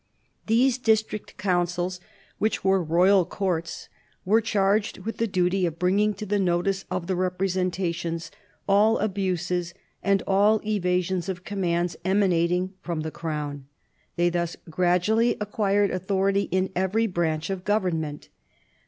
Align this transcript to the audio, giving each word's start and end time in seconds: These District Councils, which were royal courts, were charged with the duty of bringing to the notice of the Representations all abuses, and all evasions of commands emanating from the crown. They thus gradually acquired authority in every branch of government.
These 0.47 0.79
District 0.79 1.37
Councils, 1.37 1.99
which 2.39 2.63
were 2.63 2.83
royal 2.83 3.23
courts, 3.23 3.87
were 4.25 4.41
charged 4.41 4.97
with 5.05 5.17
the 5.17 5.27
duty 5.27 5.63
of 5.67 5.77
bringing 5.77 6.15
to 6.15 6.25
the 6.25 6.39
notice 6.39 6.85
of 6.89 7.05
the 7.05 7.15
Representations 7.15 8.31
all 8.67 8.97
abuses, 8.97 9.75
and 10.01 10.23
all 10.25 10.59
evasions 10.65 11.29
of 11.29 11.43
commands 11.43 11.95
emanating 12.03 12.73
from 12.81 13.01
the 13.01 13.11
crown. 13.11 13.67
They 14.15 14.31
thus 14.31 14.57
gradually 14.71 15.37
acquired 15.39 15.91
authority 15.91 16.47
in 16.49 16.71
every 16.75 17.05
branch 17.05 17.51
of 17.51 17.63
government. 17.63 18.29